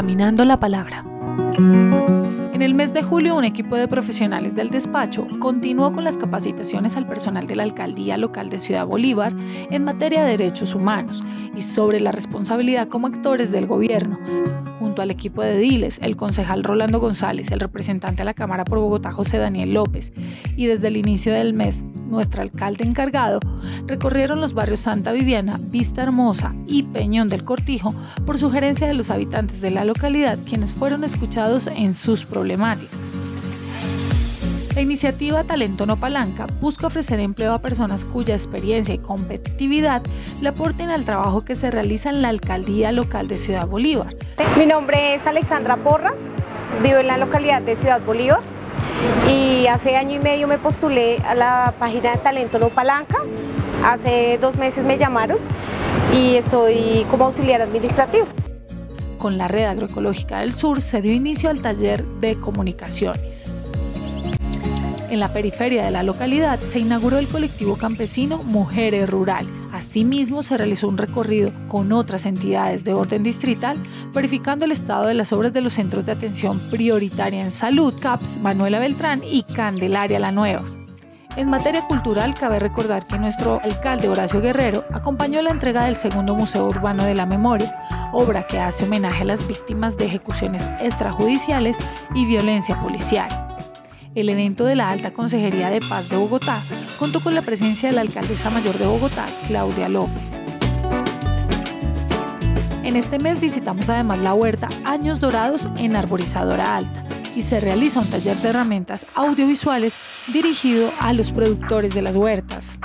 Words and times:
Caminando 0.00 0.46
la 0.46 0.58
Palabra. 0.58 1.04
En 1.58 2.62
el 2.62 2.72
mes 2.72 2.94
de 2.94 3.02
julio, 3.02 3.36
un 3.36 3.44
equipo 3.44 3.76
de 3.76 3.86
profesionales 3.86 4.54
del 4.54 4.70
despacho 4.70 5.26
continuó 5.40 5.92
con 5.92 6.04
las 6.04 6.16
capacitaciones 6.16 6.96
al 6.96 7.06
personal 7.06 7.46
de 7.46 7.54
la 7.54 7.64
alcaldía 7.64 8.16
local 8.16 8.48
de 8.48 8.58
Ciudad 8.58 8.86
Bolívar 8.86 9.34
en 9.70 9.84
materia 9.84 10.24
de 10.24 10.38
derechos 10.38 10.74
humanos 10.74 11.22
y 11.54 11.60
sobre 11.60 12.00
la 12.00 12.12
responsabilidad 12.12 12.88
como 12.88 13.08
actores 13.08 13.52
del 13.52 13.66
gobierno, 13.66 14.18
junto 14.80 15.02
al 15.02 15.10
equipo 15.10 15.42
de 15.42 15.58
Diles, 15.58 15.98
el 16.02 16.16
concejal 16.16 16.64
Rolando 16.64 16.98
González, 17.00 17.50
el 17.50 17.60
representante 17.60 18.22
a 18.22 18.24
la 18.24 18.32
Cámara 18.32 18.64
por 18.64 18.78
Bogotá 18.78 19.12
José 19.12 19.36
Daniel 19.36 19.74
López, 19.74 20.10
y 20.56 20.66
desde 20.66 20.88
el 20.88 20.96
inicio 20.96 21.34
del 21.34 21.52
mes, 21.52 21.84
nuestro 22.08 22.40
alcalde 22.40 22.84
encargado, 22.84 23.40
recorrieron 23.86 24.40
los 24.40 24.54
barrios 24.54 24.80
Santa 24.80 25.12
Viviana, 25.12 25.60
Vista 25.70 26.02
Hermosa 26.02 26.54
y 26.66 26.84
Peñón 26.84 27.28
del 27.28 27.44
Cortijo 27.44 27.94
por 28.24 28.38
sugerencia 28.38 28.86
de 28.86 28.94
los 28.94 29.10
habitantes 29.10 29.60
de 29.60 29.70
la 29.70 29.84
localidad, 29.84 30.38
quienes 30.48 30.72
fueron 30.72 31.04
escuchados 31.04 31.66
en 31.66 31.94
sus 31.94 32.24
problemáticas. 32.24 32.98
La 34.74 34.82
iniciativa 34.82 35.44
Talento 35.44 35.84
No 35.84 35.96
Palanca 35.96 36.46
busca 36.60 36.86
ofrecer 36.86 37.20
empleo 37.20 37.52
a 37.52 37.60
personas 37.60 38.06
cuya 38.06 38.34
experiencia 38.34 38.94
y 38.94 38.98
competitividad 38.98 40.00
le 40.40 40.48
aporten 40.48 40.90
al 40.90 41.04
trabajo 41.04 41.44
que 41.44 41.56
se 41.56 41.70
realiza 41.70 42.08
en 42.08 42.22
la 42.22 42.28
alcaldía 42.28 42.92
local 42.92 43.28
de 43.28 43.36
Ciudad 43.36 43.66
Bolívar. 43.66 44.14
Mi 44.56 44.64
nombre 44.64 45.14
es 45.14 45.26
Alexandra 45.26 45.76
Porras, 45.76 46.16
vivo 46.82 46.96
en 46.96 47.08
la 47.08 47.18
localidad 47.18 47.60
de 47.60 47.76
Ciudad 47.76 48.00
Bolívar 48.00 48.40
y 49.30 49.66
hace 49.66 49.96
año 49.96 50.16
y 50.16 50.18
medio 50.18 50.48
me 50.48 50.56
postulé 50.56 51.18
a 51.26 51.34
la 51.34 51.74
página 51.78 52.12
de 52.12 52.18
Talento 52.18 52.58
No 52.58 52.70
Palanca. 52.70 53.18
Hace 53.84 54.38
dos 54.40 54.56
meses 54.56 54.84
me 54.84 54.96
llamaron 54.96 55.36
y 56.14 56.36
estoy 56.36 57.06
como 57.10 57.26
auxiliar 57.26 57.60
administrativo. 57.60 58.26
Con 59.18 59.36
la 59.36 59.46
Red 59.46 59.64
Agroecológica 59.64 60.40
del 60.40 60.54
Sur 60.54 60.80
se 60.80 61.02
dio 61.02 61.12
inicio 61.12 61.50
al 61.50 61.60
taller 61.60 62.02
de 62.04 62.36
comunicaciones. 62.36 63.44
En 65.10 65.20
la 65.20 65.32
periferia 65.32 65.84
de 65.84 65.90
la 65.90 66.02
localidad 66.02 66.58
se 66.60 66.78
inauguró 66.78 67.18
el 67.18 67.28
colectivo 67.28 67.76
campesino 67.76 68.38
Mujeres 68.38 69.08
Rurales. 69.10 69.59
Asimismo, 69.90 70.44
se 70.44 70.56
realizó 70.56 70.86
un 70.86 70.98
recorrido 70.98 71.50
con 71.66 71.90
otras 71.90 72.24
entidades 72.24 72.84
de 72.84 72.94
orden 72.94 73.24
distrital, 73.24 73.76
verificando 74.14 74.64
el 74.64 74.70
estado 74.70 75.08
de 75.08 75.14
las 75.14 75.32
obras 75.32 75.52
de 75.52 75.62
los 75.62 75.72
centros 75.72 76.06
de 76.06 76.12
atención 76.12 76.60
prioritaria 76.70 77.42
en 77.42 77.50
salud, 77.50 77.92
CAPS 78.00 78.38
Manuela 78.38 78.78
Beltrán 78.78 79.20
y 79.24 79.42
Candelaria 79.42 80.20
La 80.20 80.30
Nueva. 80.30 80.62
En 81.34 81.50
materia 81.50 81.88
cultural, 81.88 82.36
cabe 82.38 82.60
recordar 82.60 83.04
que 83.04 83.18
nuestro 83.18 83.60
alcalde 83.64 84.08
Horacio 84.08 84.40
Guerrero 84.40 84.84
acompañó 84.92 85.42
la 85.42 85.50
entrega 85.50 85.86
del 85.86 85.96
segundo 85.96 86.36
Museo 86.36 86.68
Urbano 86.68 87.04
de 87.04 87.16
la 87.16 87.26
Memoria, 87.26 87.76
obra 88.12 88.46
que 88.46 88.60
hace 88.60 88.84
homenaje 88.84 89.22
a 89.22 89.26
las 89.26 89.48
víctimas 89.48 89.96
de 89.98 90.04
ejecuciones 90.04 90.68
extrajudiciales 90.78 91.76
y 92.14 92.26
violencia 92.26 92.80
policial. 92.80 93.49
El 94.20 94.28
evento 94.28 94.66
de 94.66 94.76
la 94.76 94.90
Alta 94.90 95.14
Consejería 95.14 95.70
de 95.70 95.80
Paz 95.80 96.10
de 96.10 96.18
Bogotá 96.18 96.62
contó 96.98 97.22
con 97.22 97.34
la 97.34 97.40
presencia 97.40 97.88
de 97.88 97.94
la 97.94 98.02
alcaldesa 98.02 98.50
mayor 98.50 98.76
de 98.76 98.86
Bogotá, 98.86 99.26
Claudia 99.46 99.88
López. 99.88 100.42
En 102.82 102.96
este 102.96 103.18
mes 103.18 103.40
visitamos 103.40 103.88
además 103.88 104.18
la 104.18 104.34
huerta 104.34 104.68
Años 104.84 105.20
Dorados 105.20 105.66
en 105.78 105.96
Arborizadora 105.96 106.76
Alta 106.76 107.06
y 107.34 107.40
se 107.40 107.60
realiza 107.60 108.00
un 108.00 108.10
taller 108.10 108.36
de 108.36 108.50
herramientas 108.50 109.06
audiovisuales 109.14 109.96
dirigido 110.30 110.92
a 111.00 111.14
los 111.14 111.32
productores 111.32 111.94
de 111.94 112.02
las 112.02 112.14
huertas. 112.14 112.78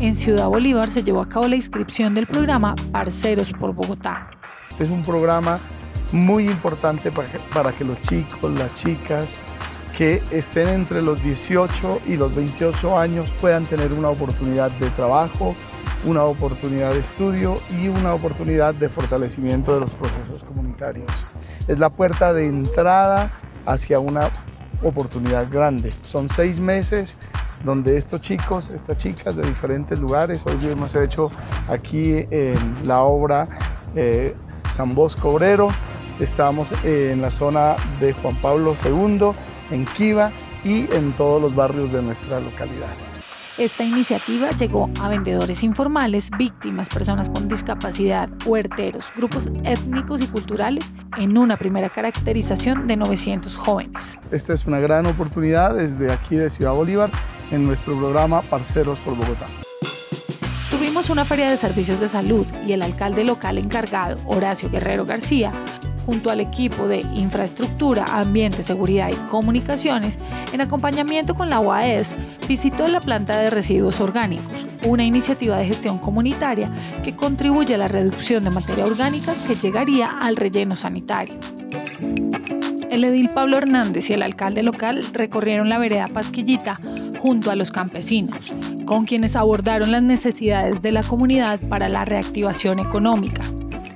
En 0.00 0.14
Ciudad 0.14 0.48
Bolívar 0.48 0.90
se 0.90 1.02
llevó 1.02 1.20
a 1.20 1.28
cabo 1.28 1.48
la 1.48 1.56
inscripción 1.56 2.14
del 2.14 2.26
programa 2.26 2.76
Parceros 2.92 3.52
por 3.52 3.74
Bogotá. 3.74 4.30
Este 4.70 4.84
es 4.84 4.90
un 4.90 5.02
programa 5.02 5.58
muy 6.12 6.46
importante 6.46 7.10
para 7.10 7.28
que, 7.30 7.38
para 7.52 7.72
que 7.72 7.84
los 7.84 8.00
chicos, 8.00 8.58
las 8.58 8.74
chicas, 8.74 9.36
que 9.96 10.22
estén 10.30 10.68
entre 10.68 11.02
los 11.02 11.22
18 11.22 12.00
y 12.06 12.16
los 12.16 12.34
28 12.34 12.98
años 12.98 13.32
puedan 13.40 13.64
tener 13.64 13.92
una 13.92 14.08
oportunidad 14.08 14.70
de 14.72 14.88
trabajo, 14.90 15.54
una 16.04 16.24
oportunidad 16.24 16.92
de 16.92 17.00
estudio 17.00 17.54
y 17.80 17.88
una 17.88 18.14
oportunidad 18.14 18.74
de 18.74 18.88
fortalecimiento 18.88 19.74
de 19.74 19.80
los 19.80 19.92
procesos 19.92 20.42
comunitarios. 20.44 21.10
Es 21.68 21.78
la 21.78 21.90
puerta 21.90 22.32
de 22.32 22.46
entrada 22.46 23.30
hacia 23.66 24.00
una 24.00 24.30
oportunidad 24.82 25.48
grande. 25.50 25.92
Son 26.02 26.28
seis 26.28 26.58
meses 26.58 27.16
donde 27.64 27.96
estos 27.96 28.20
chicos, 28.20 28.70
estas 28.70 28.96
chicas 28.96 29.36
de 29.36 29.42
diferentes 29.42 30.00
lugares, 30.00 30.42
hoy 30.46 30.58
hemos 30.68 30.96
hecho 30.96 31.30
aquí 31.68 32.26
en 32.30 32.76
la 32.84 33.02
obra 33.02 33.48
eh, 33.94 34.34
San 34.72 34.94
Bosco 34.94 35.28
Obrero, 35.28 35.68
estamos 36.18 36.72
en 36.82 37.22
la 37.22 37.30
zona 37.30 37.76
de 38.00 38.12
Juan 38.14 38.36
Pablo 38.40 38.74
II, 38.84 39.32
en 39.72 39.86
Kiva 39.86 40.30
y 40.64 40.92
en 40.94 41.12
todos 41.16 41.40
los 41.40 41.54
barrios 41.54 41.92
de 41.92 42.02
nuestra 42.02 42.40
localidad. 42.40 42.88
Esta 43.58 43.84
iniciativa 43.84 44.50
llegó 44.52 44.88
a 44.98 45.10
vendedores 45.10 45.62
informales, 45.62 46.30
víctimas, 46.38 46.88
personas 46.88 47.28
con 47.28 47.48
discapacidad, 47.48 48.30
huerteros, 48.46 49.12
grupos 49.14 49.50
étnicos 49.64 50.22
y 50.22 50.26
culturales 50.26 50.90
en 51.18 51.36
una 51.36 51.58
primera 51.58 51.90
caracterización 51.90 52.86
de 52.86 52.96
900 52.96 53.54
jóvenes. 53.54 54.18
Esta 54.30 54.54
es 54.54 54.64
una 54.64 54.80
gran 54.80 55.04
oportunidad 55.04 55.74
desde 55.74 56.10
aquí 56.10 56.36
de 56.36 56.48
Ciudad 56.48 56.72
Bolívar 56.72 57.10
en 57.50 57.64
nuestro 57.64 57.94
programa 57.94 58.40
Parceros 58.40 58.98
por 59.00 59.16
Bogotá. 59.16 59.48
Tuvimos 60.70 61.10
una 61.10 61.26
feria 61.26 61.50
de 61.50 61.58
servicios 61.58 62.00
de 62.00 62.08
salud 62.08 62.46
y 62.66 62.72
el 62.72 62.80
alcalde 62.80 63.22
local 63.22 63.58
encargado, 63.58 64.18
Horacio 64.26 64.70
Guerrero 64.70 65.04
García, 65.04 65.52
junto 66.06 66.30
al 66.30 66.40
equipo 66.40 66.88
de 66.88 67.00
Infraestructura, 67.14 68.04
Ambiente, 68.04 68.62
Seguridad 68.62 69.10
y 69.10 69.28
Comunicaciones, 69.30 70.18
en 70.52 70.60
acompañamiento 70.60 71.34
con 71.34 71.50
la 71.50 71.60
UAES, 71.60 72.16
visitó 72.48 72.86
la 72.88 73.00
planta 73.00 73.38
de 73.38 73.50
residuos 73.50 74.00
orgánicos, 74.00 74.66
una 74.84 75.04
iniciativa 75.04 75.56
de 75.58 75.66
gestión 75.66 75.98
comunitaria 75.98 76.70
que 77.02 77.14
contribuye 77.14 77.74
a 77.74 77.78
la 77.78 77.88
reducción 77.88 78.44
de 78.44 78.50
materia 78.50 78.86
orgánica 78.86 79.34
que 79.46 79.56
llegaría 79.56 80.10
al 80.20 80.36
relleno 80.36 80.76
sanitario. 80.76 81.38
El 82.90 83.04
edil 83.04 83.30
Pablo 83.30 83.56
Hernández 83.56 84.10
y 84.10 84.12
el 84.12 84.22
alcalde 84.22 84.62
local 84.62 85.02
recorrieron 85.14 85.70
la 85.70 85.78
vereda 85.78 86.08
Pasquillita 86.08 86.78
junto 87.18 87.50
a 87.50 87.56
los 87.56 87.70
campesinos, 87.70 88.52
con 88.84 89.06
quienes 89.06 89.34
abordaron 89.34 89.92
las 89.92 90.02
necesidades 90.02 90.82
de 90.82 90.92
la 90.92 91.02
comunidad 91.02 91.58
para 91.68 91.88
la 91.88 92.04
reactivación 92.04 92.80
económica, 92.80 93.42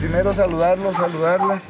Primero 0.00 0.34
saludarlos, 0.34 0.96
saludarlas. 0.96 1.62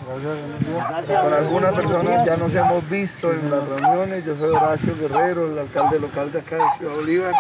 Con 1.09 1.35
algunas 1.35 1.75
personas 1.75 2.25
ya 2.25 2.37
nos 2.37 2.55
hemos 2.55 2.89
visto 2.89 3.33
en 3.33 3.51
las 3.51 3.69
reuniones. 3.69 4.25
Yo 4.25 4.37
soy 4.37 4.51
Horacio 4.51 4.95
Guerrero, 4.97 5.51
el 5.51 5.59
alcalde 5.59 5.99
local 5.99 6.31
de 6.31 6.39
acá 6.39 6.57
de 6.57 6.63
Ciudad 6.79 6.95
Bolívar. 6.95 7.35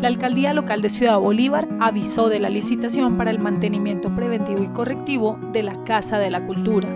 La 0.00 0.06
alcaldía 0.06 0.54
local 0.54 0.82
de 0.82 0.88
Ciudad 0.88 1.18
Bolívar 1.18 1.66
avisó 1.80 2.28
de 2.28 2.38
la 2.38 2.48
licitación 2.48 3.18
para 3.18 3.30
el 3.30 3.40
mantenimiento 3.40 4.14
preventivo 4.14 4.62
y 4.62 4.68
correctivo 4.68 5.36
de 5.52 5.64
la 5.64 5.74
Casa 5.84 6.18
de 6.18 6.30
la 6.30 6.46
Cultura 6.46 6.88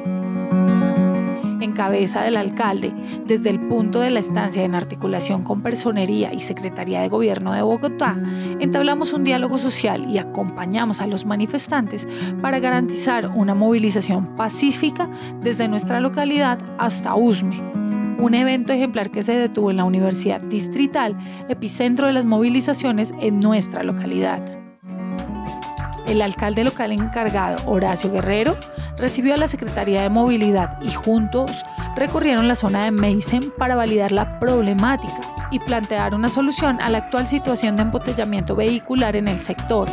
cabeza 1.75 2.23
del 2.23 2.37
alcalde, 2.37 2.93
desde 3.27 3.51
el 3.51 3.61
punto 3.61 4.01
de 4.01 4.11
la 4.11 4.21
estancia 4.21 4.65
en 4.65 4.75
articulación 4.75 5.43
con 5.43 5.63
Personería 5.63 6.33
y 6.33 6.41
Secretaría 6.41 7.01
de 7.01 7.09
Gobierno 7.09 7.53
de 7.53 7.63
Bogotá, 7.63 8.17
entablamos 8.61 9.13
un 9.13 9.25
diálogo 9.25 9.59
social 9.59 10.09
y 10.09 10.19
acompañamos 10.19 11.01
a 11.01 11.07
los 11.07 11.27
manifestantes 11.27 12.09
para 12.41 12.59
garantizar 12.59 13.29
una 13.35 13.55
movilización 13.55 14.37
pacífica 14.37 15.09
desde 15.43 15.69
nuestra 15.69 16.01
localidad 16.01 16.59
hasta 16.79 17.15
Usme, 17.15 17.61
un 18.19 18.35
evento 18.35 18.73
ejemplar 18.73 19.11
que 19.11 19.23
se 19.23 19.33
detuvo 19.33 19.71
en 19.71 19.77
la 19.77 19.85
Universidad 19.85 20.41
Distrital, 20.41 21.17
epicentro 21.49 22.07
de 22.07 22.15
las 22.15 22.25
movilizaciones 22.25 23.13
en 23.21 23.41
nuestra 23.41 23.83
localidad. 23.83 24.41
El 26.07 26.21
alcalde 26.23 26.65
local 26.65 26.93
encargado, 26.93 27.57
Horacio 27.67 28.11
Guerrero, 28.11 28.57
recibió 29.05 29.35
a 29.35 29.37
la 29.37 29.49
Secretaría 29.49 30.01
de 30.01 30.09
Movilidad 30.09 30.81
y 30.81 30.89
juntos 30.89 31.51
recorrieron 31.95 32.49
la 32.49 32.55
zona 32.55 32.87
de 32.87 32.91
Meisen 32.91 33.53
para 33.59 33.77
validar 33.77 34.13
la 34.13 34.41
problemática 34.41 35.21
y 35.51 35.59
plantear 35.59 36.15
una 36.15 36.31
solución 36.31 36.81
a 36.81 36.89
la 36.89 36.99
actual 36.99 37.27
situación 37.27 37.77
de 37.77 37.83
embotellamiento 37.83 38.57
vehicular 38.57 39.15
en 39.15 39.29
el 39.29 39.39
sector. 39.41 39.91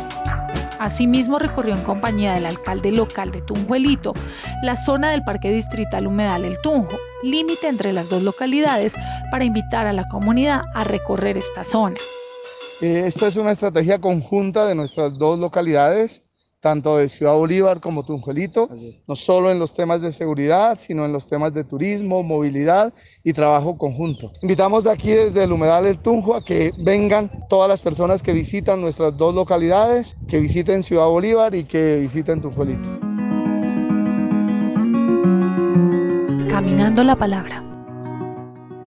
Asimismo, 0.78 1.38
recorrió 1.38 1.74
en 1.74 1.82
compañía 1.82 2.32
del 2.32 2.46
alcalde 2.46 2.90
local 2.90 3.32
de 3.32 3.42
Tunjuelito 3.42 4.14
la 4.62 4.76
zona 4.76 5.10
del 5.10 5.22
Parque 5.24 5.50
Distrital 5.50 6.06
Humedal 6.06 6.46
El 6.46 6.58
Tunjo, 6.62 6.96
límite 7.22 7.68
entre 7.68 7.92
las 7.92 8.08
dos 8.08 8.22
localidades, 8.22 8.94
para 9.30 9.44
invitar 9.44 9.86
a 9.86 9.92
la 9.92 10.08
comunidad 10.08 10.62
a 10.72 10.84
recorrer 10.84 11.36
esta 11.36 11.64
zona. 11.64 11.96
Eh, 12.80 13.04
esta 13.06 13.26
es 13.26 13.36
una 13.36 13.52
estrategia 13.52 14.00
conjunta 14.00 14.66
de 14.66 14.74
nuestras 14.74 15.18
dos 15.18 15.38
localidades 15.38 16.22
tanto 16.62 16.96
de 16.96 17.08
Ciudad 17.08 17.34
Bolívar 17.34 17.80
como 17.80 18.04
Tunjuelito, 18.04 18.70
no 19.08 19.16
solo 19.16 19.50
en 19.50 19.58
los 19.58 19.74
temas 19.74 20.00
de 20.00 20.12
seguridad, 20.12 20.78
sino 20.80 21.04
en 21.04 21.12
los 21.12 21.28
temas 21.28 21.52
de 21.52 21.64
turismo, 21.64 22.22
movilidad 22.22 22.94
y 23.24 23.32
trabajo 23.32 23.76
conjunto. 23.76 24.30
Invitamos 24.42 24.84
de 24.84 24.92
aquí 24.92 25.10
desde 25.10 25.42
el 25.42 25.52
Humedal 25.52 25.86
El 25.86 25.98
Tunjo 25.98 26.36
a 26.36 26.44
que 26.44 26.70
vengan 26.84 27.32
todas 27.48 27.68
las 27.68 27.80
personas 27.80 28.22
que 28.22 28.32
visitan 28.32 28.80
nuestras 28.80 29.16
dos 29.18 29.34
localidades, 29.34 30.16
que 30.28 30.38
visiten 30.38 30.84
Ciudad 30.84 31.08
Bolívar 31.08 31.52
y 31.56 31.64
que 31.64 31.96
visiten 31.96 32.40
Tunjuelito. 32.40 32.88
Caminando 36.48 37.02
la 37.02 37.16
Palabra. 37.16 37.71